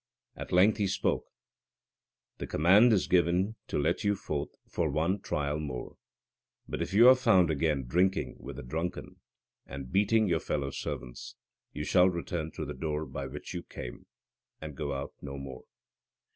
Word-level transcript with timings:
At 0.35 0.51
length 0.51 0.77
he 0.77 0.87
spoke: 0.87 1.27
"The 2.39 2.47
command 2.47 2.91
is 2.91 3.05
given 3.05 3.55
to 3.67 3.77
let 3.77 4.03
you 4.03 4.15
forth 4.15 4.49
for 4.67 4.89
one 4.89 5.19
trial 5.19 5.59
more. 5.59 5.95
But 6.67 6.81
if 6.81 6.91
you 6.91 7.07
are 7.07 7.13
found 7.15 7.51
again 7.51 7.85
drinking 7.85 8.37
with 8.39 8.55
the 8.55 8.63
drunken, 8.63 9.17
and 9.67 9.91
beating 9.91 10.27
your 10.27 10.39
fellow 10.39 10.71
servants, 10.71 11.35
you 11.71 11.83
shall 11.83 12.09
return 12.09 12.49
through 12.49 12.65
the 12.65 12.73
door 12.73 13.05
by 13.05 13.27
which 13.27 13.53
you 13.53 13.61
came, 13.61 14.07
and 14.59 14.75
go 14.75 14.91
out 14.93 15.13
no 15.21 15.37
more." 15.37 15.65